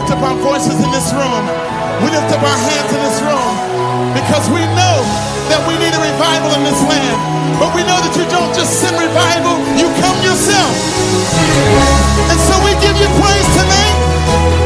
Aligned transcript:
lift 0.00 0.16
up 0.16 0.24
our 0.24 0.38
voices 0.40 0.80
in 0.80 0.90
this 0.96 1.12
room. 1.12 1.44
We 2.00 2.08
lift 2.08 2.32
up 2.32 2.40
our 2.40 2.60
hands 2.72 2.88
in 2.88 3.00
this 3.04 3.20
room 3.20 3.52
because 4.16 4.48
we 4.48 4.64
know 4.72 4.96
that 5.52 5.60
we 5.68 5.76
need 5.76 5.92
a 5.92 6.00
revival 6.00 6.56
in 6.56 6.64
this 6.64 6.80
land. 6.88 7.20
But 7.60 7.76
we 7.76 7.84
know 7.84 8.00
that 8.00 8.16
you 8.16 8.24
don't 8.32 8.48
just 8.56 8.80
send 8.80 8.96
revival, 8.96 9.60
you 9.76 9.92
come 10.00 10.16
yourself. 10.24 10.72
And 12.32 12.38
so 12.48 12.56
we 12.64 12.72
give 12.80 12.96
you 12.96 13.12
praise 13.20 13.48
tonight 13.52 13.96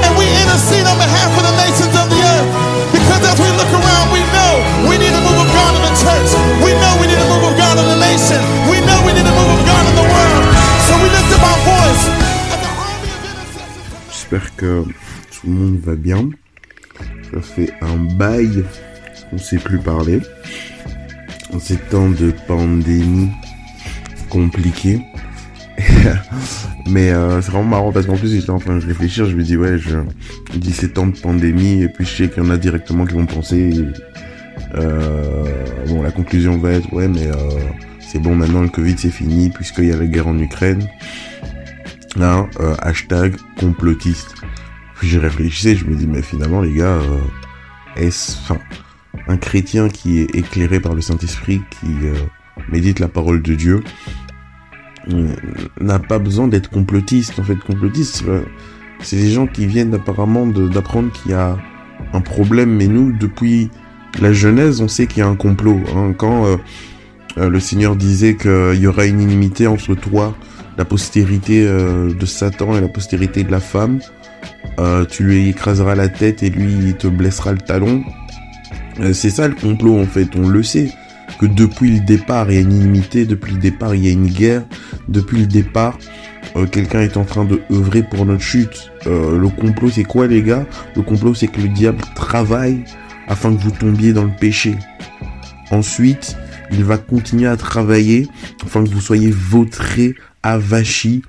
and 0.07 0.15
we 0.15 0.31
intercede 0.39 0.87
on 0.87 0.95
behalf 1.03 1.35
of 1.35 1.43
the 1.51 1.55
nations 1.59 1.95
of 1.99 2.07
the 2.07 2.21
earth. 2.23 2.51
Because 2.95 3.23
as 3.27 3.39
we 3.43 3.51
look 3.59 3.73
around, 3.75 4.15
we 4.15 4.23
know 4.31 4.53
we 4.87 5.03
need 5.03 5.11
a 5.11 5.23
move 5.27 5.41
of 5.43 5.51
God 5.51 5.73
in 5.75 5.83
the 5.83 5.95
church. 5.99 6.31
We 6.63 6.79
know 6.79 6.95
we 7.03 7.11
need 7.11 7.19
a 7.19 7.27
move 7.27 7.43
of 7.43 7.59
God 7.59 7.75
in 7.83 7.87
the 7.91 7.99
nation. 7.99 8.39
We 8.71 8.79
know 8.87 9.03
we 9.03 9.11
need 9.19 9.27
a 9.27 9.35
move 9.35 9.51
of 9.51 9.63
God 9.67 9.83
in 9.83 9.95
the 9.99 10.07
world. 10.07 10.45
So 10.87 10.95
we 11.03 11.11
lift 11.11 11.31
up 11.35 11.43
our 11.43 11.61
voice. 11.67 12.05
J'espère 14.15 14.55
que 14.57 14.85
tout 15.45 15.51
le 15.51 15.57
monde 15.57 15.79
va 15.81 15.95
bien. 15.95 16.31
Ça 17.33 17.41
fait 17.41 17.71
un 17.83 17.97
bail 17.97 18.65
qu'on 19.29 19.37
ne 19.37 19.41
sait 19.41 19.59
plus 19.59 19.79
parler. 19.79 20.21
En 21.53 21.59
ces 21.59 21.77
temps 21.77 22.09
de 22.09 22.33
pandémie 22.47 23.31
compliquée. 24.29 25.01
Mais 26.87 27.11
euh, 27.11 27.41
c'est 27.41 27.51
vraiment 27.51 27.69
marrant 27.69 27.93
parce 27.93 28.07
qu'en 28.07 28.17
plus 28.17 28.33
j'étais 28.35 28.51
en 28.51 28.59
train 28.59 28.77
de 28.77 28.85
réfléchir, 28.85 29.27
je 29.27 29.37
me 29.37 29.43
dis 29.43 29.57
ouais, 29.57 29.79
je 29.79 29.99
17 30.55 30.99
ans 30.99 31.07
de 31.07 31.19
pandémie 31.19 31.83
et 31.83 31.89
puis 31.89 32.05
je 32.05 32.15
sais 32.15 32.29
qu'il 32.29 32.43
y 32.43 32.47
en 32.47 32.51
a 32.51 32.57
directement 32.57 33.07
qui 33.07 33.15
vont 33.15 33.27
penser 33.27 33.73
euh, 34.75 35.45
bon 35.89 36.03
la 36.03 36.11
conclusion 36.11 36.59
va 36.59 36.73
être 36.73 36.93
ouais 36.93 37.09
mais 37.09 37.27
euh, 37.27 37.35
c'est 38.01 38.19
bon 38.19 38.35
maintenant 38.35 38.63
le 38.63 38.69
Covid 38.69 38.97
c'est 38.99 39.11
fini 39.11 39.51
puisqu'il 39.51 39.87
y 39.87 39.93
a 39.93 39.97
la 39.97 40.07
guerre 40.07 40.29
en 40.29 40.39
Ukraine. 40.39 40.87
Euh, 42.21 42.75
hashtag 42.81 43.35
complotiste. 43.59 44.35
Puis 45.05 45.11
j'ai 45.13 45.19
réfléchi, 45.19 45.77
je 45.77 45.85
me 45.85 45.95
dis 45.95 46.07
mais 46.07 46.23
finalement 46.23 46.63
les 46.63 46.73
gars, 46.73 46.97
euh, 46.97 47.19
est-ce 47.95 48.39
enfin 48.41 48.57
un 49.29 49.37
chrétien 49.37 49.91
qui 49.91 50.21
est 50.21 50.35
éclairé 50.35 50.81
par 50.81 50.95
le 50.95 51.03
Saint-Esprit, 51.03 51.61
qui 51.69 52.07
euh, 52.07 52.15
médite 52.73 53.01
la 53.01 53.09
parole 53.09 53.43
de 53.43 53.55
Dieu, 53.55 53.85
euh, 55.13 55.29
n'a 55.79 55.99
pas 55.99 56.19
besoin 56.19 56.49
d'être 56.49 56.71
complotiste. 56.71 57.39
En 57.39 57.43
fait, 57.43 57.57
complotiste, 57.57 58.25
c'est 59.01 59.17
des 59.17 59.31
gens 59.31 59.47
qui 59.47 59.67
viennent 59.67 59.93
apparemment 59.93 60.47
d'apprendre 60.47 61.13
qu'il 61.13 61.33
y 61.33 61.35
a 61.35 61.59
un 62.15 62.21
problème. 62.23 62.75
Mais 62.75 62.87
nous, 62.87 63.13
depuis 63.13 63.69
la 64.23 64.33
Genèse, 64.33 64.81
on 64.81 64.89
sait 64.89 65.07
qu'il 65.07 65.19
y 65.19 65.23
a 65.23 65.29
un 65.29 65.37
complot. 65.37 65.81
hein. 65.95 66.15
Quand 66.17 66.47
le 67.37 67.61
Seigneur 67.61 67.95
disait 67.95 68.37
qu'il 68.37 68.79
y 68.81 68.87
aura 68.87 69.05
une 69.05 69.21
inimité 69.21 69.67
entre 69.67 69.95
toi, 69.95 70.35
la 70.79 70.87
postérité 70.87 71.63
de 71.63 72.25
Satan 72.25 72.75
et 72.75 72.81
la 72.81 72.89
postérité 72.89 73.45
de 73.45 73.51
la 73.51 73.61
femme, 73.61 74.01
euh, 74.79 75.05
tu 75.05 75.25
lui 75.25 75.49
écraseras 75.49 75.95
la 75.95 76.09
tête 76.09 76.43
et 76.43 76.51
lui 76.51 76.73
il 76.73 76.95
te 76.95 77.07
blessera 77.07 77.53
le 77.53 77.59
talon. 77.59 78.05
Euh, 79.01 79.13
c'est 79.13 79.31
ça 79.31 79.49
le 79.49 79.55
complot 79.55 79.99
en 79.99 80.07
fait, 80.07 80.29
on 80.37 80.49
le 80.49 80.63
sait. 80.63 80.91
Que 81.39 81.47
depuis 81.47 81.91
le 81.91 82.01
départ 82.01 82.51
il 82.51 82.55
y 82.55 82.59
a 82.59 82.61
une 82.61 82.73
inimité, 82.73 83.25
depuis 83.27 83.55
le 83.55 83.59
départ 83.59 83.95
il 83.95 84.05
y 84.05 84.09
a 84.09 84.13
une 84.13 84.29
guerre, 84.29 84.63
depuis 85.09 85.39
le 85.39 85.47
départ 85.47 85.99
euh, 86.57 86.67
quelqu'un 86.67 87.01
est 87.01 87.17
en 87.17 87.25
train 87.25 87.45
de 87.45 87.61
œuvrer 87.73 88.03
pour 88.03 88.27
notre 88.27 88.43
chute. 88.43 88.91
Le 89.07 89.49
complot 89.49 89.91
c'est 89.91 90.05
quoi 90.05 90.27
les 90.27 90.43
gars? 90.43 90.67
Le 90.97 91.03
complot 91.03 91.35
c'est 91.35 91.49
que 91.49 91.61
le 91.61 91.69
diable 91.69 92.03
travaille 92.15 92.85
afin 93.27 93.55
que 93.55 93.61
vous 93.61 93.71
tombiez 93.71 94.13
dans 94.13 94.25
le 94.25 94.37
péché. 94.39 94.77
Ensuite, 95.71 96.37
il 96.71 96.85
va 96.85 96.99
continuer 96.99 97.47
à 97.47 97.57
travailler 97.57 98.29
afin 98.65 98.85
que 98.85 98.91
vous 98.91 99.01
soyez 99.01 99.31
vautrés, 99.31 100.15
avachis, 100.43 101.23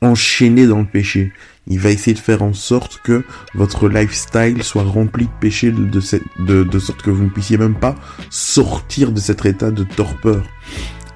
enchaînés 0.00 0.66
dans 0.66 0.80
le 0.80 0.86
péché. 0.86 1.32
Il 1.66 1.78
va 1.78 1.90
essayer 1.90 2.14
de 2.14 2.18
faire 2.18 2.42
en 2.42 2.52
sorte 2.52 3.00
que 3.02 3.24
votre 3.54 3.88
lifestyle 3.88 4.62
soit 4.62 4.82
rempli 4.82 5.26
de 5.26 5.32
péché 5.40 5.70
de, 5.70 6.00
de, 6.38 6.62
de 6.64 6.78
sorte 6.78 7.02
que 7.02 7.10
vous 7.10 7.24
ne 7.24 7.28
puissiez 7.28 7.58
même 7.58 7.78
pas 7.78 7.94
sortir 8.30 9.12
de 9.12 9.20
cet 9.20 9.44
état 9.46 9.70
de 9.70 9.84
torpeur. 9.84 10.42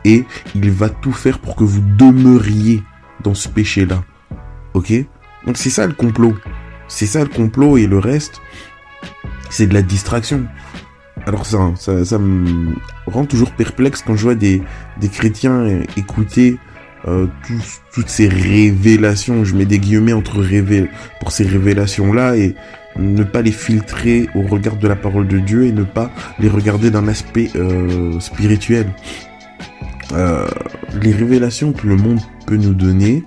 Et 0.05 0.25
il 0.55 0.71
va 0.71 0.91
tout 0.91 1.13
faire 1.13 1.39
pour 1.39 1.57
que 1.57 1.65
vous 1.65 1.83
demeuriez 1.97 2.83
dans 3.23 3.35
ce 3.35 3.49
péché-là. 3.49 4.05
Ok? 4.75 4.93
Donc 5.47 5.57
c'est 5.57 5.71
ça 5.71 5.87
le 5.87 5.95
complot. 5.95 6.37
C'est 6.89 7.07
ça 7.07 7.21
le 7.21 7.31
complot 7.31 7.79
et 7.79 7.87
le 7.87 7.99
reste, 7.99 8.41
c'est 9.51 9.67
de 9.67 9.75
la 9.75 9.83
distraction. 9.83 10.47
Alors 11.27 11.47
ça, 11.47 11.73
ça, 11.77 12.05
ça 12.05 12.19
me 12.19 12.75
rend 13.07 13.25
toujours 13.25 13.53
perplexe 13.53 14.03
quand 14.07 14.15
je 14.15 14.23
vois 14.23 14.35
des, 14.35 14.63
des 15.01 15.09
chrétiens 15.09 15.61
euh, 15.61 15.83
écouter 15.97 16.59
euh, 17.07 17.27
toutes 17.93 18.09
ces 18.09 18.29
révélations, 18.29 19.45
je 19.45 19.55
mets 19.55 19.67
des 19.67 19.79
guillemets 19.79 20.13
entre 20.13 20.41
révé 20.41 20.89
pour 21.21 21.33
ces 21.33 21.45
révélations-là 21.45 22.37
et 22.37 22.55
ne 22.97 23.25
pas 23.25 23.43
les 23.43 23.53
filtrer 23.53 24.29
au 24.35 24.43
regard 24.43 24.77
de 24.77 24.89
la 24.89 24.97
parole 24.97 25.27
de 25.29 25.39
Dieu 25.39 25.67
et 25.67 25.73
ne 25.73 25.83
pas 25.83 26.11
les 26.39 26.49
regarder 26.49 26.91
d'un 26.91 27.09
aspect 27.09 27.51
euh, 27.57 28.19
spirituel. 28.21 28.87
Euh, 30.13 30.47
les 31.03 31.13
révélations 31.13 31.73
que 31.73 31.87
le 31.87 31.97
monde 31.97 32.21
peut 32.47 32.57
nous 32.57 32.75
donner 32.75 33.25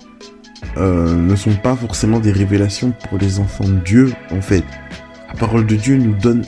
ne 0.76 1.34
sont 1.34 1.56
pas 1.56 1.74
forcément 1.74 2.20
des 2.20 2.30
révélations 2.30 2.92
pour 3.08 3.18
les 3.18 3.40
enfants 3.40 3.66
de 3.66 3.80
Dieu, 3.80 4.12
en 4.30 4.40
fait. 4.40 4.62
La 5.28 5.34
parole 5.34 5.66
de 5.66 5.74
Dieu 5.74 5.96
nous 5.96 6.14
donne 6.14 6.44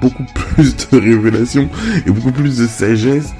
beaucoup 0.00 0.24
plus 0.34 0.74
de 0.76 0.98
révélations 0.98 1.68
et 2.06 2.10
beaucoup 2.10 2.32
plus 2.32 2.56
de 2.58 2.66
sagesse 2.66 3.34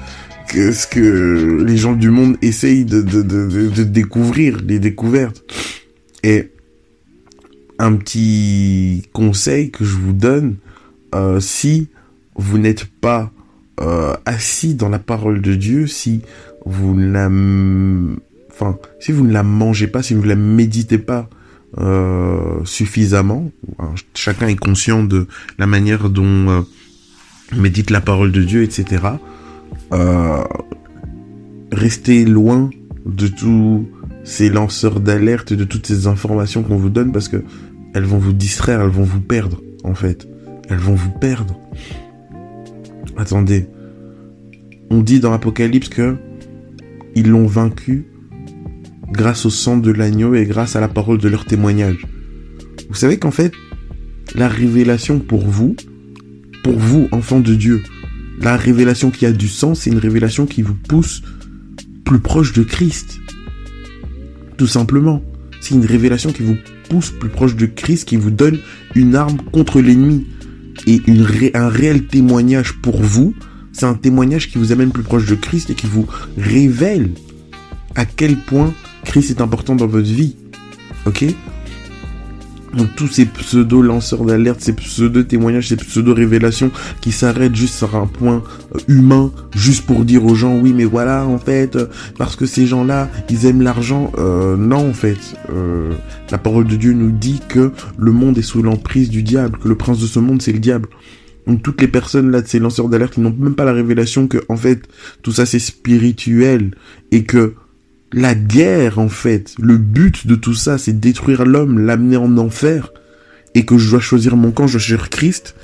que 0.47 0.71
ce 0.71 0.87
que 0.87 1.63
les 1.65 1.77
gens 1.77 1.93
du 1.93 2.09
monde 2.09 2.37
essayent 2.41 2.85
de, 2.85 3.01
de, 3.01 3.21
de, 3.21 3.69
de, 3.69 3.83
découvrir, 3.83 4.57
les 4.65 4.79
découvertes. 4.79 5.43
Et 6.23 6.51
un 7.79 7.93
petit 7.95 9.03
conseil 9.13 9.69
que 9.71 9.83
je 9.85 9.95
vous 9.95 10.13
donne, 10.13 10.55
euh, 11.13 11.39
si 11.39 11.89
vous 12.35 12.57
n'êtes 12.57 12.85
pas 12.85 13.31
euh, 13.79 14.15
assis 14.25 14.73
dans 14.75 14.89
la 14.89 14.99
parole 14.99 15.41
de 15.41 15.53
Dieu, 15.55 15.85
si 15.87 16.21
vous 16.65 16.95
ne 16.95 17.11
la, 17.11 17.29
enfin, 18.51 18.77
si 18.99 19.11
vous 19.11 19.25
ne 19.25 19.31
la 19.31 19.43
mangez 19.43 19.87
pas, 19.87 20.01
si 20.01 20.13
vous 20.15 20.23
ne 20.23 20.27
la 20.27 20.35
méditez 20.35 20.97
pas 20.97 21.29
euh, 21.77 22.63
suffisamment, 22.65 23.51
hein, 23.79 23.89
ch- 23.89 24.05
chacun 24.15 24.47
est 24.47 24.55
conscient 24.55 25.03
de 25.03 25.27
la 25.59 25.67
manière 25.67 26.09
dont 26.09 26.65
médite 27.55 27.91
la 27.91 28.01
parole 28.01 28.31
de 28.31 28.43
Dieu, 28.43 28.63
etc. 28.63 29.03
Euh, 29.93 30.43
restez 31.71 32.25
loin 32.25 32.69
de 33.05 33.27
tous 33.27 33.87
ces 34.23 34.49
lanceurs 34.49 34.99
d'alerte, 34.99 35.53
de 35.53 35.63
toutes 35.63 35.87
ces 35.87 36.07
informations 36.07 36.63
qu'on 36.63 36.77
vous 36.77 36.89
donne 36.89 37.11
parce 37.11 37.29
que 37.29 37.43
elles 37.93 38.03
vont 38.03 38.17
vous 38.17 38.33
distraire, 38.33 38.81
elles 38.81 38.89
vont 38.89 39.03
vous 39.03 39.21
perdre, 39.21 39.61
en 39.83 39.95
fait. 39.95 40.27
Elles 40.69 40.77
vont 40.77 40.95
vous 40.95 41.11
perdre. 41.11 41.59
Attendez. 43.15 43.67
On 44.89 45.01
dit 45.01 45.19
dans 45.19 45.31
l'Apocalypse 45.31 45.89
que 45.89 46.15
ils 47.15 47.29
l'ont 47.29 47.47
vaincu 47.47 48.05
grâce 49.11 49.45
au 49.45 49.49
sang 49.49 49.77
de 49.77 49.91
l'agneau 49.91 50.35
et 50.35 50.45
grâce 50.45 50.75
à 50.75 50.81
la 50.81 50.87
parole 50.87 51.17
de 51.17 51.29
leur 51.29 51.45
témoignage. 51.45 52.05
Vous 52.89 52.95
savez 52.95 53.17
qu'en 53.17 53.31
fait, 53.31 53.51
la 54.35 54.47
révélation 54.47 55.19
pour 55.19 55.41
vous, 55.41 55.75
pour 56.63 56.77
vous, 56.77 57.07
enfants 57.11 57.39
de 57.39 57.55
Dieu, 57.55 57.81
la 58.39 58.55
révélation 58.55 59.11
qui 59.11 59.25
a 59.25 59.31
du 59.31 59.47
sens, 59.47 59.81
c'est 59.81 59.89
une 59.89 59.97
révélation 59.97 60.45
qui 60.45 60.61
vous 60.61 60.75
pousse 60.75 61.21
plus 62.05 62.19
proche 62.19 62.53
de 62.53 62.63
Christ. 62.63 63.19
Tout 64.57 64.67
simplement. 64.67 65.23
C'est 65.59 65.75
une 65.75 65.85
révélation 65.85 66.31
qui 66.31 66.43
vous 66.43 66.57
pousse 66.89 67.09
plus 67.11 67.29
proche 67.29 67.55
de 67.55 67.65
Christ, 67.65 68.07
qui 68.07 68.15
vous 68.15 68.31
donne 68.31 68.59
une 68.95 69.15
arme 69.15 69.37
contre 69.51 69.81
l'ennemi. 69.81 70.25
Et 70.85 71.01
un 71.53 71.69
réel 71.69 72.05
témoignage 72.05 72.73
pour 72.81 73.01
vous, 73.01 73.33
c'est 73.73 73.85
un 73.85 73.95
témoignage 73.95 74.49
qui 74.49 74.57
vous 74.57 74.71
amène 74.71 74.91
plus 74.91 75.03
proche 75.03 75.25
de 75.25 75.35
Christ 75.35 75.69
et 75.71 75.73
qui 75.73 75.87
vous 75.87 76.07
révèle 76.37 77.09
à 77.95 78.05
quel 78.05 78.37
point 78.37 78.73
Christ 79.03 79.31
est 79.31 79.41
important 79.41 79.75
dans 79.75 79.87
votre 79.87 80.07
vie. 80.07 80.35
Ok? 81.05 81.25
Donc 82.75 82.95
tous 82.95 83.07
ces 83.07 83.25
pseudo-lanceurs 83.25 84.25
d'alerte, 84.25 84.61
ces 84.61 84.73
pseudo-témoignages, 84.73 85.69
ces 85.69 85.77
pseudo-révélations 85.77 86.71
qui 87.01 87.11
s'arrêtent 87.11 87.55
juste 87.55 87.75
sur 87.75 87.95
un 87.95 88.07
point 88.07 88.43
euh, 88.75 88.79
humain, 88.87 89.31
juste 89.55 89.85
pour 89.85 90.03
dire 90.05 90.25
aux 90.25 90.35
gens, 90.35 90.57
oui 90.57 90.73
mais 90.73 90.85
voilà, 90.85 91.25
en 91.25 91.37
fait, 91.37 91.75
euh, 91.75 91.87
parce 92.17 92.35
que 92.35 92.45
ces 92.45 92.65
gens-là, 92.65 93.09
ils 93.29 93.45
aiment 93.45 93.61
l'argent. 93.61 94.11
Euh, 94.17 94.57
non, 94.57 94.89
en 94.89 94.93
fait, 94.93 95.17
la 96.29 96.37
parole 96.37 96.67
de 96.67 96.75
Dieu 96.75 96.93
nous 96.93 97.11
dit 97.11 97.41
que 97.47 97.71
le 97.97 98.11
monde 98.11 98.37
est 98.37 98.43
sous 98.43 98.61
l'emprise 98.61 99.09
du 99.09 99.23
diable, 99.23 99.57
que 99.57 99.67
le 99.67 99.75
prince 99.75 99.99
de 99.99 100.07
ce 100.07 100.19
monde, 100.19 100.41
c'est 100.41 100.53
le 100.53 100.59
diable. 100.59 100.89
Donc 101.47 101.63
toutes 101.63 101.79
les 101.79 101.87
personnes 101.87 102.29
là 102.29 102.41
de 102.41 102.47
ces 102.47 102.59
lanceurs 102.59 102.89
d'alerte, 102.89 103.13
ils 103.17 103.23
n'ont 103.23 103.35
même 103.37 103.55
pas 103.55 103.63
la 103.63 103.71
révélation 103.71 104.27
que, 104.27 104.39
en 104.49 104.57
fait, 104.57 104.81
tout 105.23 105.31
ça 105.31 105.45
c'est 105.45 105.59
spirituel 105.59 106.75
et 107.11 107.23
que 107.23 107.53
la 108.13 108.35
guerre, 108.35 108.99
en 108.99 109.09
fait, 109.09 109.53
le 109.59 109.77
but 109.77 110.27
de 110.27 110.35
tout 110.35 110.53
ça, 110.53 110.77
c'est 110.77 110.99
détruire 110.99 111.45
l'homme, 111.45 111.79
l'amener 111.79 112.17
en 112.17 112.37
enfer, 112.37 112.91
et 113.53 113.65
que 113.65 113.77
je 113.77 113.89
dois 113.89 113.99
choisir 113.99 114.37
mon 114.37 114.51
camp, 114.51 114.67
je 114.67 114.73
dois 114.73 114.81
choisir 114.81 115.09
Christ. 115.09 115.55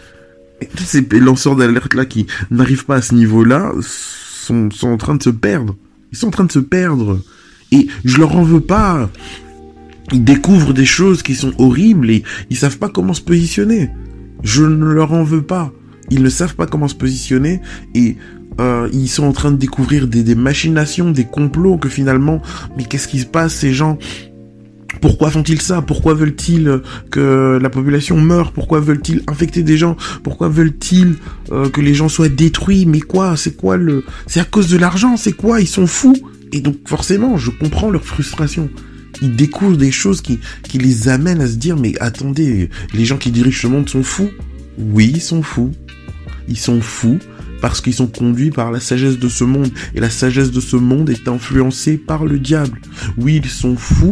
Et 0.62 0.66
tous 0.66 0.84
ces 0.84 1.02
lanceurs 1.20 1.56
d'alerte 1.56 1.94
là 1.94 2.06
qui 2.06 2.28
n'arrivent 2.52 2.86
pas 2.86 2.96
à 2.96 3.02
ce 3.02 3.16
niveau-là 3.16 3.72
sont, 3.82 4.70
sont 4.72 4.90
en 4.90 4.98
train 4.98 5.16
de 5.16 5.24
se 5.24 5.30
perdre. 5.30 5.76
Ils 6.12 6.18
sont 6.18 6.28
en 6.28 6.32
train 6.32 6.46
de 6.46 6.52
se 6.52 6.60
perdre. 6.60 7.20
Et 7.72 7.88
je 8.06 8.18
leur 8.18 8.36
en 8.36 8.44
veux 8.44 8.62
pas. 8.62 9.10
ils 10.12 10.24
découvrent 10.24 10.74
des 10.74 10.86
choses 10.86 11.24
qui 11.24 11.36
sont 11.36 11.54
horribles 11.58 12.10
et 12.12 12.24
ils 12.50 12.58
savent 12.58 12.78
pas 12.78 12.90
comment 12.90 13.14
se 13.14 13.22
positionner. 13.22 13.90
Je 14.44 14.64
ne 14.64 14.86
leur 14.86 15.12
en 15.14 15.24
veux 15.24 15.42
pas. 15.42 15.74
Ils 16.12 16.22
ne 16.22 16.30
savent 16.30 16.56
pas 16.56 16.68
comment 16.68 16.88
se 16.88 16.96
positionner 16.96 17.62
et 17.96 18.18
euh, 18.60 18.90
ils 18.94 19.08
sont 19.08 19.24
en 19.24 19.32
train 19.32 19.52
de 19.52 19.58
découvrir 19.58 20.08
des, 20.08 20.36
machinations, 20.36 21.12
des 21.12 21.26
complots 21.26 21.78
que 21.78 21.90
finalement, 21.90 22.42
mais 22.78 22.84
qu'est-ce 22.84 23.08
qui 23.08 23.20
se 23.20 23.26
passe 23.26 23.54
ces 23.54 23.74
gens? 23.74 23.98
Pourquoi 25.02 25.32
font-ils 25.32 25.62
ça? 25.62 25.82
Pourquoi 25.82 26.14
veulent-ils 26.14 26.82
que 27.10 27.60
la 27.62 27.70
population 27.70 28.20
meure? 28.22 28.52
Pourquoi 28.52 28.80
veulent-ils 28.80 29.24
infecter 29.28 29.64
des 29.64 29.78
gens? 29.78 29.98
Pourquoi 30.24 30.50
veulent-ils 30.50 31.16
euh, 31.52 31.68
que 31.70 31.82
les 31.82 31.94
gens 31.94 32.10
soient 32.10 32.30
détruits? 32.30 32.86
Mais 32.86 33.02
quoi? 33.02 33.36
C'est 33.36 33.58
quoi 33.58 33.76
le 33.76 34.04
C'est 34.28 34.40
à 34.40 34.46
cause 34.46 34.70
de 34.70 34.78
l'argent? 34.78 35.18
C'est 35.18 35.34
quoi? 35.34 35.60
Ils 35.62 35.68
sont 35.68 35.88
fous! 35.88 36.16
Et 36.52 36.62
donc 36.62 36.88
forcément, 36.88 37.38
je 37.38 37.50
comprends 37.50 37.90
leur 37.90 38.04
frustration. 38.04 38.70
Ils 39.22 39.36
découvrent 39.36 39.78
des 39.78 39.92
choses 39.92 40.22
qui, 40.22 40.40
qui 40.64 40.78
les 40.78 41.10
amènent 41.10 41.42
à 41.42 41.48
se 41.48 41.56
dire 41.56 41.76
mais 41.76 41.94
attendez, 42.00 42.70
les 42.94 43.06
gens 43.06 43.18
qui 43.18 43.32
dirigent 43.32 43.68
le 43.68 43.74
monde 43.74 43.90
sont 43.90 44.04
fous? 44.04 44.30
Oui, 44.78 45.12
ils 45.16 45.22
sont 45.22 45.42
fous. 45.42 45.72
Ils 46.48 46.58
sont 46.58 46.82
fous 46.82 47.20
parce 47.64 47.80
qu'ils 47.80 47.94
sont 47.94 48.08
conduits 48.08 48.52
par 48.52 48.74
la 48.74 48.82
sagesse 48.82 49.18
de 49.18 49.30
ce 49.30 49.46
monde. 49.46 49.70
Et 49.96 50.02
la 50.02 50.10
sagesse 50.10 50.52
de 50.52 50.60
ce 50.60 50.76
monde 50.76 51.10
est 51.10 51.30
influencée 51.30 51.96
par 51.96 52.26
le 52.26 52.38
diable. 52.38 52.82
Oui, 53.18 53.40
ils 53.42 53.50
sont 53.50 53.78
fous 53.78 54.12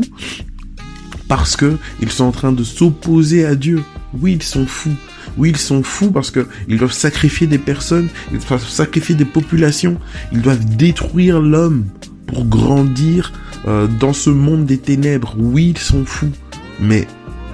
parce 1.27 1.57
que 1.57 1.75
ils 2.01 2.09
sont 2.09 2.23
en 2.23 2.31
train 2.31 2.53
de 2.53 2.63
s'opposer 2.63 3.43
à 3.43 3.55
Dieu. 3.55 3.83
Oui, 4.21 4.37
ils 4.39 4.43
sont 4.43 4.65
fous. 4.65 4.95
Oui, 5.37 5.49
ils 5.49 5.57
sont 5.57 5.83
fous 5.83 6.11
parce 6.11 6.31
que 6.31 6.47
ils 6.69 6.77
doivent 6.77 6.93
sacrifier 6.93 7.45
des 7.45 7.57
personnes, 7.57 8.07
ils 8.31 8.39
doivent 8.39 8.65
sacrifier 8.65 9.15
des 9.15 9.25
populations, 9.25 9.99
ils 10.31 10.41
doivent 10.41 10.65
détruire 10.77 11.41
l'homme 11.41 11.87
pour 12.27 12.45
grandir 12.45 13.33
euh, 13.67 13.85
dans 13.99 14.13
ce 14.13 14.29
monde 14.29 14.65
des 14.65 14.77
ténèbres. 14.77 15.35
Oui, 15.37 15.73
ils 15.75 15.77
sont 15.77 16.05
fous. 16.05 16.31
Mais 16.79 17.05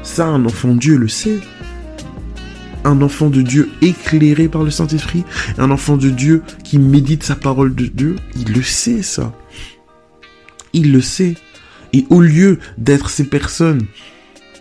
ça, 0.04 0.28
un 0.28 0.46
enfant 0.46 0.76
Dieu 0.76 0.96
le 0.96 1.08
sait. 1.08 1.40
Un 2.88 3.02
enfant 3.02 3.30
de 3.30 3.42
Dieu 3.42 3.70
éclairé 3.82 4.48
par 4.48 4.64
le 4.64 4.72
Saint-Esprit, 4.72 5.26
un 5.58 5.72
enfant 5.72 5.98
de 5.98 6.10
Dieu 6.10 6.42
qui 6.64 6.80
médite 6.80 7.22
sa 7.22 7.36
parole 7.36 7.76
de 7.76 7.86
Dieu, 7.86 8.16
il 8.34 8.54
le 8.54 8.64
sait 8.64 9.02
ça. 9.02 9.34
Il 10.72 10.94
le 10.94 11.02
sait. 11.02 11.36
Et 11.92 12.06
au 12.10 12.22
lieu 12.22 12.60
d'être 12.78 13.10
ces 13.10 13.26
personnes 13.26 13.88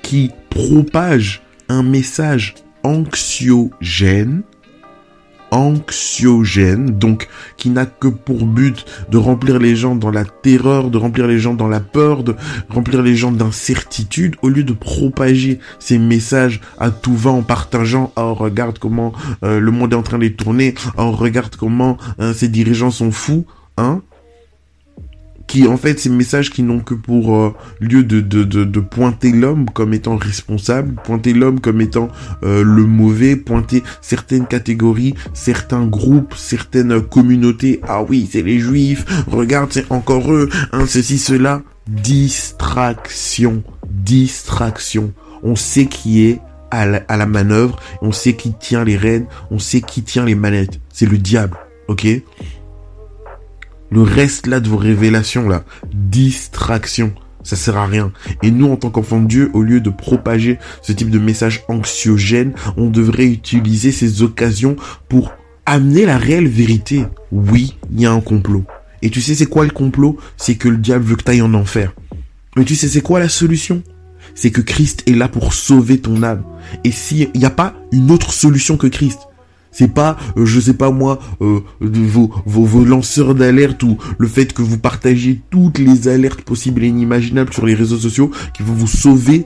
qui 0.02 0.32
propagent 0.50 1.42
un 1.68 1.84
message 1.84 2.56
anxiogène, 2.82 4.42
anxiogène, 5.56 6.98
donc 6.98 7.28
qui 7.56 7.70
n'a 7.70 7.86
que 7.86 8.08
pour 8.08 8.46
but 8.46 8.84
de 9.10 9.16
remplir 9.16 9.58
les 9.58 9.74
gens 9.74 9.96
dans 9.96 10.10
la 10.10 10.24
terreur, 10.24 10.90
de 10.90 10.98
remplir 10.98 11.26
les 11.26 11.38
gens 11.38 11.54
dans 11.54 11.68
la 11.68 11.80
peur, 11.80 12.22
de 12.22 12.34
remplir 12.68 13.02
les 13.02 13.16
gens 13.16 13.32
d'incertitude, 13.32 14.36
au 14.42 14.48
lieu 14.48 14.64
de 14.64 14.72
propager 14.72 15.58
ces 15.78 15.98
messages 15.98 16.60
à 16.78 16.90
tout 16.90 17.16
va 17.16 17.30
en 17.30 17.42
partageant, 17.42 18.12
oh 18.16 18.34
regarde 18.34 18.78
comment 18.78 19.12
euh, 19.42 19.58
le 19.58 19.70
monde 19.70 19.92
est 19.92 19.96
en 19.96 20.02
train 20.02 20.18
de 20.18 20.28
tourner, 20.28 20.74
oh 20.98 21.10
regarde 21.12 21.56
comment 21.56 21.96
euh, 22.20 22.34
ces 22.34 22.48
dirigeants 22.48 22.90
sont 22.90 23.10
fous, 23.10 23.46
hein, 23.78 24.02
qui 25.46 25.66
en 25.66 25.76
fait 25.76 25.98
ces 25.98 26.10
messages 26.10 26.50
qui 26.50 26.62
n'ont 26.62 26.80
que 26.80 26.94
pour 26.94 27.36
euh, 27.36 27.54
lieu 27.80 28.02
de, 28.02 28.20
de, 28.20 28.44
de, 28.44 28.64
de 28.64 28.80
pointer 28.80 29.32
l'homme 29.32 29.66
comme 29.70 29.94
étant 29.94 30.16
responsable, 30.16 30.94
pointer 31.04 31.32
l'homme 31.32 31.60
comme 31.60 31.80
étant 31.80 32.08
euh, 32.42 32.62
le 32.62 32.84
mauvais, 32.84 33.36
pointer 33.36 33.82
certaines 34.00 34.46
catégories, 34.46 35.14
certains 35.34 35.86
groupes, 35.86 36.34
certaines 36.36 37.00
communautés. 37.00 37.80
Ah 37.86 38.02
oui, 38.02 38.28
c'est 38.30 38.42
les 38.42 38.58
juifs, 38.58 39.04
regarde, 39.28 39.72
c'est 39.72 39.90
encore 39.90 40.32
eux, 40.32 40.48
hein, 40.72 40.84
ceci, 40.86 41.18
cela. 41.18 41.62
Distraction, 41.88 43.62
distraction. 43.88 45.12
On 45.44 45.54
sait 45.54 45.86
qui 45.86 46.24
est 46.24 46.40
à 46.72 46.84
la, 46.84 47.04
à 47.06 47.16
la 47.16 47.26
manœuvre, 47.26 47.78
on 48.02 48.10
sait 48.10 48.34
qui 48.34 48.52
tient 48.52 48.82
les 48.82 48.96
rênes, 48.96 49.26
on 49.52 49.60
sait 49.60 49.80
qui 49.80 50.02
tient 50.02 50.24
les 50.24 50.34
manettes. 50.34 50.80
C'est 50.92 51.06
le 51.06 51.16
diable, 51.16 51.56
ok? 51.86 52.06
Le 53.90 54.02
reste 54.02 54.46
là 54.46 54.60
de 54.60 54.68
vos 54.68 54.76
révélations 54.76 55.48
là, 55.48 55.64
distraction, 55.94 57.12
ça 57.46 57.56
sert 57.56 57.76
à 57.76 57.86
rien. 57.86 58.12
Et 58.42 58.50
nous, 58.50 58.70
en 58.70 58.76
tant 58.76 58.90
qu'enfants 58.90 59.20
de 59.20 59.28
Dieu, 59.28 59.50
au 59.54 59.62
lieu 59.62 59.80
de 59.80 59.90
propager 59.90 60.58
ce 60.82 60.92
type 60.92 61.10
de 61.10 61.18
message 61.18 61.62
anxiogène, 61.68 62.52
on 62.76 62.90
devrait 62.90 63.26
utiliser 63.26 63.92
ces 63.92 64.22
occasions 64.22 64.76
pour 65.08 65.32
amener 65.64 66.06
la 66.06 66.18
réelle 66.18 66.48
vérité. 66.48 67.04
Oui, 67.30 67.78
il 67.92 68.00
y 68.00 68.06
a 68.06 68.12
un 68.12 68.20
complot. 68.20 68.64
Et 69.02 69.10
tu 69.10 69.20
sais 69.20 69.34
c'est 69.34 69.46
quoi 69.46 69.64
le 69.64 69.70
complot? 69.70 70.16
C'est 70.36 70.56
que 70.56 70.68
le 70.68 70.78
diable 70.78 71.04
veut 71.04 71.16
que 71.16 71.22
tu 71.22 71.30
ailles 71.30 71.42
en 71.42 71.54
enfer. 71.54 71.94
Mais 72.56 72.64
tu 72.64 72.74
sais 72.74 72.88
c'est 72.88 73.00
quoi 73.00 73.20
la 73.20 73.28
solution? 73.28 73.82
C'est 74.34 74.50
que 74.50 74.60
Christ 74.60 75.04
est 75.06 75.14
là 75.14 75.28
pour 75.28 75.54
sauver 75.54 75.98
ton 75.98 76.22
âme. 76.22 76.42
Et 76.82 76.90
s'il 76.90 77.30
n'y 77.34 77.44
a 77.44 77.50
pas 77.50 77.74
une 77.92 78.10
autre 78.10 78.32
solution 78.32 78.76
que 78.76 78.88
Christ, 78.88 79.20
c'est 79.76 79.92
pas, 79.92 80.16
euh, 80.38 80.46
je 80.46 80.58
sais 80.58 80.72
pas 80.72 80.90
moi, 80.90 81.18
euh, 81.42 81.60
vos, 81.80 82.30
vos, 82.46 82.84
lanceurs 82.84 83.34
d'alerte 83.34 83.82
ou 83.82 83.98
le 84.16 84.26
fait 84.26 84.54
que 84.54 84.62
vous 84.62 84.78
partagez 84.78 85.42
toutes 85.50 85.76
les 85.76 86.08
alertes 86.08 86.40
possibles 86.40 86.82
et 86.82 86.86
inimaginables 86.86 87.52
sur 87.52 87.66
les 87.66 87.74
réseaux 87.74 87.98
sociaux 87.98 88.30
qui 88.54 88.62
vont 88.62 88.72
vous 88.72 88.86
sauver 88.86 89.44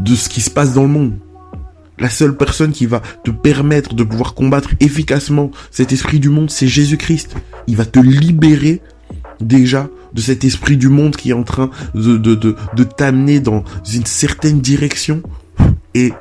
de 0.00 0.16
ce 0.16 0.28
qui 0.28 0.40
se 0.40 0.50
passe 0.50 0.74
dans 0.74 0.82
le 0.82 0.88
monde. 0.88 1.12
La 2.00 2.10
seule 2.10 2.36
personne 2.36 2.72
qui 2.72 2.86
va 2.86 3.00
te 3.22 3.30
permettre 3.30 3.94
de 3.94 4.02
pouvoir 4.02 4.34
combattre 4.34 4.70
efficacement 4.80 5.52
cet 5.70 5.92
esprit 5.92 6.18
du 6.18 6.28
monde, 6.28 6.50
c'est 6.50 6.66
Jésus-Christ. 6.66 7.36
Il 7.68 7.76
va 7.76 7.84
te 7.84 8.00
libérer 8.00 8.82
déjà 9.40 9.88
de 10.12 10.20
cet 10.20 10.42
esprit 10.42 10.76
du 10.76 10.88
monde 10.88 11.14
qui 11.14 11.30
est 11.30 11.34
en 11.34 11.44
train 11.44 11.70
de, 11.94 12.16
de, 12.16 12.34
de, 12.34 12.56
de 12.74 12.82
t'amener 12.82 13.38
dans 13.38 13.62
une 13.94 14.06
certaine 14.06 14.60
direction. 14.60 15.22
Et 15.94 16.12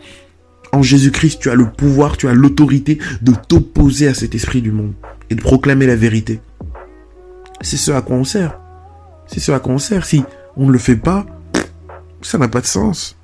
en 0.76 0.82
Jésus-Christ, 0.82 1.40
tu 1.40 1.50
as 1.50 1.56
le 1.56 1.70
pouvoir, 1.70 2.18
tu 2.18 2.28
as 2.28 2.34
l'autorité 2.34 3.00
de 3.22 3.34
t'opposer 3.34 4.08
à 4.08 4.14
cet 4.14 4.36
esprit 4.36 4.62
du 4.62 4.72
monde 4.72 4.94
et 5.30 5.36
de 5.36 5.42
proclamer 5.42 5.88
la 5.88 5.96
vérité. 5.96 6.42
C'est 7.62 7.78
ce 7.78 7.92
à 7.92 8.02
quoi 8.02 8.18
on 8.18 8.24
sert. 8.24 8.60
C'est 9.28 9.40
ce 9.40 9.52
à 9.52 9.60
quoi 9.60 9.74
on 9.74 9.80
sert. 9.80 10.06
Si 10.06 10.24
on 10.58 10.68
ne 10.68 10.72
le 10.72 10.78
fait 10.78 10.98
pas, 10.98 11.26
ça 12.22 12.38
n'a 12.38 12.48
pas 12.48 12.62
de 12.62 12.66
sens. 12.66 13.18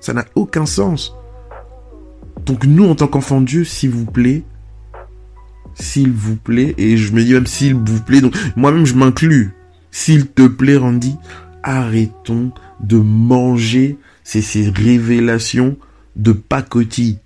Ça 0.00 0.12
n'a 0.12 0.24
aucun 0.34 0.66
sens. 0.66 1.14
Donc 2.46 2.64
nous, 2.64 2.88
en 2.88 2.94
tant 2.94 3.08
qu'enfants 3.08 3.40
de 3.40 3.46
Dieu, 3.46 3.64
s'il 3.64 3.90
vous 3.90 4.06
plaît, 4.06 4.42
s'il 5.74 6.12
vous 6.12 6.36
plaît, 6.36 6.74
et 6.78 6.96
je 6.96 7.12
me 7.12 7.24
dis 7.24 7.32
même 7.32 7.46
s'il 7.46 7.74
vous 7.74 8.00
plaît, 8.02 8.20
donc 8.20 8.34
moi-même 8.54 8.86
je 8.86 8.94
m'inclus, 8.94 9.52
s'il 9.90 10.26
te 10.26 10.46
plaît 10.46 10.76
Randy, 10.76 11.16
arrêtons 11.62 12.52
de 12.80 12.98
manger 12.98 13.98
ces, 14.22 14.42
ces 14.42 14.68
révélations 14.68 15.76
de 16.16 16.32
pacotille. 16.32 17.18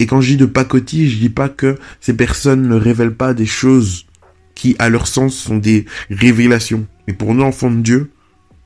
Et 0.00 0.06
quand 0.06 0.20
je 0.20 0.30
dis 0.30 0.36
de 0.36 0.46
pacotille, 0.46 1.08
je 1.08 1.18
dis 1.18 1.28
pas 1.28 1.48
que 1.48 1.76
ces 2.00 2.14
personnes 2.14 2.68
ne 2.68 2.76
révèlent 2.76 3.14
pas 3.14 3.34
des 3.34 3.46
choses 3.46 4.06
qui, 4.54 4.76
à 4.78 4.88
leur 4.88 5.06
sens, 5.06 5.36
sont 5.36 5.56
des 5.56 5.86
révélations. 6.10 6.86
Mais 7.06 7.14
pour 7.14 7.34
nous, 7.34 7.42
enfants 7.42 7.70
de 7.70 7.80
Dieu, 7.80 8.10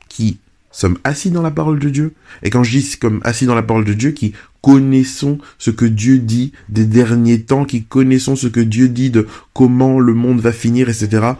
qui 0.09 0.39
sommes 0.71 0.99
assis 1.05 1.31
dans 1.31 1.43
la 1.43 1.51
parole 1.51 1.79
de 1.79 1.91
Dieu, 1.91 2.15
et 2.43 2.51
quand 2.51 2.65
je 2.65 2.79
dis 2.79 2.97
comme 2.99 3.21
assis 3.25 3.47
dans 3.47 3.55
la 3.55 3.63
parole 3.63 3.85
de 3.85 3.95
Dieu, 3.95 4.11
qui 4.13 4.33
connaissons 4.63 5.39
ce 5.59 5.71
que 5.71 5.85
Dieu 5.85 6.19
dit 6.19 6.53
des 6.69 6.85
derniers 6.85 7.43
temps, 7.43 7.65
qui 7.65 7.85
connaissons 7.85 8.37
ce 8.37 8.47
que 8.47 8.61
Dieu 8.61 8.89
dit 8.89 9.11
de 9.11 9.27
comment 9.53 9.99
le 9.99 10.15
monde 10.15 10.41
va 10.41 10.53
finir, 10.53 10.89
etc., 10.89 11.33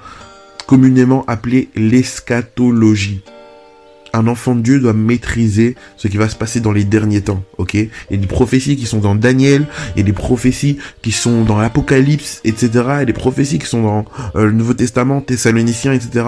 communément 0.67 1.25
appelé 1.27 1.69
l'eschatologie 1.75 3.23
un 4.13 4.27
enfant 4.27 4.55
de 4.55 4.61
Dieu 4.61 4.81
doit 4.81 4.93
maîtriser 4.93 5.77
ce 5.97 6.09
qui 6.09 6.17
va 6.17 6.29
se 6.29 6.37
passer 6.37 6.61
dans 6.61 6.73
les 6.73 6.85
derniers 6.85 7.23
temps, 7.23 7.43
ok? 7.59 7.75
Il 7.75 7.89
y 8.11 8.15
a 8.15 8.17
des 8.17 8.27
prophéties 8.27 8.77
qui 8.77 8.87
sont 8.87 8.99
dans 8.99 9.15
Daniel, 9.15 9.67
il 9.95 10.01
y 10.01 10.03
a 10.03 10.05
des 10.05 10.13
prophéties 10.13 10.79
qui 11.03 11.13
sont 11.13 11.45
dans 11.45 11.59
l'Apocalypse, 11.59 12.41
etc. 12.45 12.69
Il 12.73 12.77
y 12.77 12.91
a 12.91 13.05
des 13.05 13.13
prophéties 13.13 13.59
qui 13.59 13.67
sont 13.67 13.83
dans 13.83 14.05
euh, 14.37 14.47
le 14.47 14.53
Nouveau 14.53 14.75
Testament, 14.75 15.21
Thessaloniciens, 15.21 15.93
etc. 15.93 16.27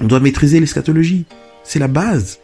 On 0.00 0.06
doit 0.06 0.20
maîtriser 0.20 0.60
l'eschatologie. 0.60 1.24
C'est 1.64 1.78
la 1.78 1.88
base. 1.88 2.38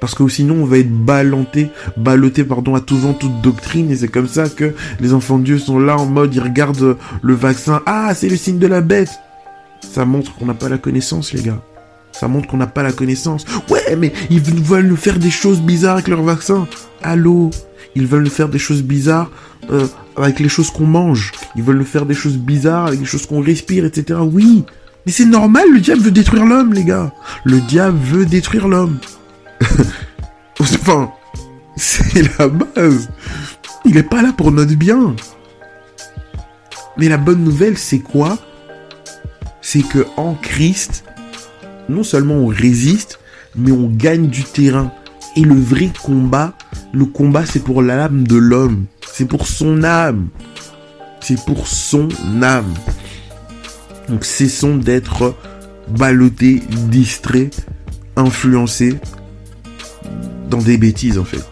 Parce 0.00 0.14
que 0.14 0.28
sinon 0.28 0.62
on 0.62 0.64
va 0.64 0.78
être 0.78 0.92
ballotté, 0.92 1.70
ballotté 1.96 2.44
pardon, 2.44 2.76
à 2.76 2.80
tout 2.80 2.96
vent, 2.96 3.14
toute 3.14 3.40
doctrine, 3.40 3.90
et 3.90 3.96
c'est 3.96 4.08
comme 4.08 4.28
ça 4.28 4.48
que 4.48 4.72
les 5.00 5.12
enfants 5.12 5.38
de 5.38 5.44
Dieu 5.44 5.58
sont 5.58 5.80
là 5.80 5.96
en 5.96 6.06
mode, 6.06 6.32
ils 6.34 6.40
regardent 6.40 6.96
le 7.20 7.34
vaccin, 7.34 7.82
ah 7.84 8.14
c'est 8.14 8.28
le 8.28 8.36
signe 8.36 8.58
de 8.58 8.68
la 8.68 8.80
bête. 8.80 9.10
Ça 9.80 10.04
montre 10.04 10.34
qu'on 10.36 10.46
n'a 10.46 10.54
pas 10.54 10.68
la 10.68 10.78
connaissance 10.78 11.32
les 11.32 11.42
gars. 11.42 11.60
Ça 12.18 12.26
montre 12.26 12.48
qu'on 12.48 12.56
n'a 12.56 12.66
pas 12.66 12.82
la 12.82 12.92
connaissance. 12.92 13.44
Ouais, 13.70 13.96
mais 13.96 14.12
ils 14.30 14.40
veulent 14.40 14.86
nous 14.86 14.96
faire 14.96 15.18
des 15.18 15.30
choses 15.30 15.60
bizarres 15.60 15.94
avec 15.94 16.08
leur 16.08 16.22
vaccin. 16.22 16.66
Allô? 17.02 17.50
Ils 17.94 18.06
veulent 18.06 18.24
nous 18.24 18.30
faire 18.30 18.48
des 18.48 18.58
choses 18.58 18.82
bizarres 18.82 19.30
euh, 19.70 19.86
avec 20.16 20.40
les 20.40 20.48
choses 20.48 20.70
qu'on 20.70 20.86
mange. 20.86 21.32
Ils 21.54 21.62
veulent 21.62 21.78
nous 21.78 21.84
faire 21.84 22.06
des 22.06 22.14
choses 22.14 22.36
bizarres 22.36 22.86
avec 22.86 23.00
les 23.00 23.06
choses 23.06 23.26
qu'on 23.26 23.40
respire, 23.40 23.84
etc. 23.84 24.18
Oui. 24.20 24.64
Mais 25.06 25.12
c'est 25.12 25.26
normal, 25.26 25.64
le 25.72 25.80
diable 25.80 26.02
veut 26.02 26.10
détruire 26.10 26.44
l'homme, 26.44 26.74
les 26.74 26.84
gars. 26.84 27.12
Le 27.44 27.60
diable 27.60 27.98
veut 27.98 28.26
détruire 28.26 28.66
l'homme. 28.68 28.98
enfin, 30.60 31.12
c'est 31.76 32.38
la 32.38 32.48
base. 32.48 33.08
Il 33.84 33.96
est 33.96 34.02
pas 34.02 34.22
là 34.22 34.32
pour 34.36 34.50
notre 34.50 34.74
bien. 34.74 35.14
Mais 36.96 37.08
la 37.08 37.16
bonne 37.16 37.44
nouvelle, 37.44 37.78
c'est 37.78 38.00
quoi? 38.00 38.36
C'est 39.60 39.82
que 39.82 40.06
en 40.16 40.34
Christ, 40.34 41.04
non 41.88 42.02
seulement 42.02 42.34
on 42.34 42.46
résiste, 42.46 43.18
mais 43.56 43.72
on 43.72 43.88
gagne 43.88 44.28
du 44.28 44.44
terrain. 44.44 44.92
Et 45.36 45.42
le 45.42 45.54
vrai 45.54 45.90
combat, 46.02 46.54
le 46.92 47.04
combat 47.04 47.44
c'est 47.46 47.62
pour 47.62 47.82
l'âme 47.82 48.26
de 48.26 48.36
l'homme, 48.36 48.86
c'est 49.12 49.26
pour 49.26 49.46
son 49.46 49.84
âme, 49.84 50.28
c'est 51.20 51.44
pour 51.44 51.66
son 51.66 52.08
âme. 52.42 52.74
Donc 54.08 54.24
cessons 54.24 54.76
d'être 54.76 55.34
ballottés, 55.88 56.62
distraits, 56.88 57.66
influencés 58.16 58.96
dans 60.50 60.58
des 60.58 60.78
bêtises 60.78 61.18
en 61.18 61.24
fait. 61.24 61.44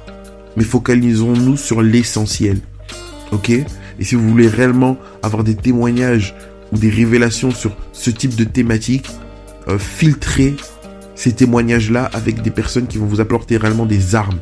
Mais 0.56 0.64
focalisons-nous 0.64 1.56
sur 1.56 1.82
l'essentiel. 1.82 2.58
Ok? 3.32 3.50
Et 3.50 4.04
si 4.04 4.14
vous 4.14 4.28
voulez 4.28 4.48
réellement 4.48 4.96
avoir 5.22 5.44
des 5.44 5.54
témoignages 5.54 6.34
ou 6.72 6.78
des 6.78 6.90
révélations 6.90 7.50
sur 7.50 7.76
ce 7.92 8.10
type 8.10 8.34
de 8.34 8.44
thématique, 8.44 9.06
euh, 9.68 9.78
filtrez 9.78 10.56
ces 11.14 11.32
témoignages-là 11.32 12.10
avec 12.12 12.42
des 12.42 12.50
personnes 12.50 12.86
qui 12.86 12.98
vont 12.98 13.06
vous 13.06 13.20
apporter 13.20 13.56
réellement 13.56 13.86
des 13.86 14.14
armes. 14.14 14.38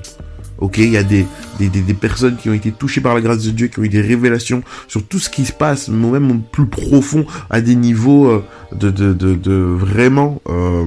Ok, 0.58 0.78
il 0.78 0.90
y 0.90 0.96
a 0.96 1.02
des, 1.02 1.26
des, 1.58 1.68
des, 1.68 1.94
personnes 1.94 2.36
qui 2.36 2.48
ont 2.48 2.54
été 2.54 2.70
touchées 2.70 3.00
par 3.00 3.14
la 3.14 3.20
grâce 3.20 3.42
de 3.44 3.50
Dieu, 3.50 3.66
qui 3.66 3.80
ont 3.80 3.82
eu 3.82 3.88
des 3.88 4.00
révélations 4.00 4.62
sur 4.86 5.04
tout 5.04 5.18
ce 5.18 5.28
qui 5.28 5.44
se 5.44 5.52
passe, 5.52 5.88
même 5.88 6.42
plus 6.42 6.66
profond, 6.66 7.26
à 7.50 7.60
des 7.60 7.74
niveaux 7.74 8.28
euh, 8.28 8.44
de, 8.72 8.90
de, 8.90 9.12
de, 9.12 9.34
de 9.34 9.52
vraiment 9.52 10.40
euh, 10.48 10.84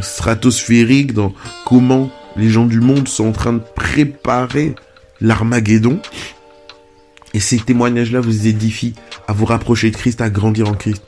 stratosphériques 0.00 1.12
dans 1.12 1.34
comment 1.66 2.10
les 2.36 2.48
gens 2.48 2.64
du 2.64 2.80
monde 2.80 3.08
sont 3.08 3.26
en 3.26 3.32
train 3.32 3.52
de 3.52 3.62
préparer 3.76 4.74
l'Armageddon. 5.20 6.00
Et 7.34 7.40
ces 7.40 7.58
témoignages-là 7.58 8.20
vous 8.20 8.46
édifient 8.46 8.94
à 9.26 9.34
vous 9.34 9.44
rapprocher 9.44 9.90
de 9.90 9.96
Christ, 9.96 10.22
à 10.22 10.30
grandir 10.30 10.68
en 10.68 10.74
Christ. 10.74 11.02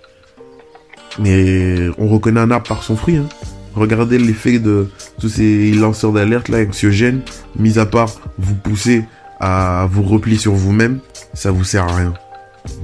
Mais 1.18 1.88
on 1.98 2.08
reconnaît 2.08 2.40
un 2.40 2.50
arbre 2.50 2.68
par 2.68 2.82
son 2.82 2.96
fruit. 2.96 3.16
Hein. 3.16 3.28
Regardez 3.74 4.18
l'effet 4.18 4.58
de 4.58 4.88
tous 5.20 5.28
ces 5.28 5.72
lanceurs 5.72 6.12
d'alerte 6.12 6.48
là, 6.48 6.58
anxiogènes, 6.58 7.20
mis 7.56 7.78
à 7.78 7.86
part 7.86 8.10
vous 8.38 8.54
pousser 8.54 9.04
à 9.38 9.88
vous 9.90 10.02
replier 10.02 10.38
sur 10.38 10.52
vous-même, 10.52 10.98
ça 11.34 11.50
vous 11.50 11.64
sert 11.64 11.84
à 11.84 11.96
rien. 11.96 12.14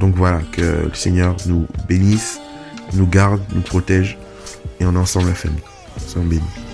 Donc 0.00 0.14
voilà, 0.16 0.40
que 0.52 0.62
le 0.88 0.95
Seigneur 0.95 1.37
nous 1.47 1.66
bénisse, 1.88 2.40
nous 2.95 3.06
garde, 3.06 3.40
nous 3.54 3.61
protège, 3.61 4.16
et 4.80 4.87
on 4.87 4.97
ensemble 4.97 5.28
la 5.28 5.35
famille. 5.35 5.61
Soyons 6.06 6.26
bénis. 6.26 6.65